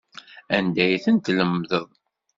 [0.55, 1.87] Anda ay tent-tlemdeḍ?